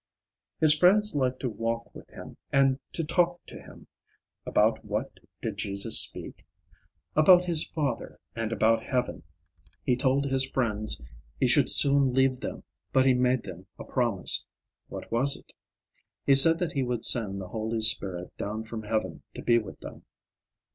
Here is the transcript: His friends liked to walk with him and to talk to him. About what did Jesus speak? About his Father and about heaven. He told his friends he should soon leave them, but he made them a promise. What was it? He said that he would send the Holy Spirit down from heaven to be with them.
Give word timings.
His 0.59 0.75
friends 0.75 1.13
liked 1.13 1.41
to 1.41 1.47
walk 1.51 1.93
with 1.93 2.09
him 2.09 2.35
and 2.51 2.79
to 2.93 3.03
talk 3.05 3.45
to 3.45 3.61
him. 3.61 3.85
About 4.47 4.83
what 4.83 5.19
did 5.41 5.59
Jesus 5.59 5.99
speak? 5.99 6.43
About 7.15 7.45
his 7.45 7.69
Father 7.69 8.19
and 8.35 8.51
about 8.51 8.81
heaven. 8.83 9.21
He 9.83 9.95
told 9.95 10.25
his 10.25 10.49
friends 10.49 11.03
he 11.39 11.47
should 11.47 11.69
soon 11.69 12.15
leave 12.15 12.39
them, 12.39 12.63
but 12.91 13.05
he 13.05 13.13
made 13.13 13.43
them 13.43 13.67
a 13.77 13.83
promise. 13.83 14.47
What 14.89 15.11
was 15.11 15.35
it? 15.35 15.53
He 16.25 16.33
said 16.33 16.57
that 16.57 16.71
he 16.71 16.81
would 16.81 17.05
send 17.05 17.39
the 17.39 17.49
Holy 17.49 17.81
Spirit 17.81 18.35
down 18.37 18.63
from 18.63 18.81
heaven 18.81 19.21
to 19.35 19.43
be 19.43 19.59
with 19.59 19.81
them. 19.81 20.03